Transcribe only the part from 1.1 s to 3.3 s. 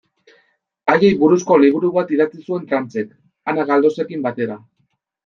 buruzko liburu bat idatzi zuen Tranchek,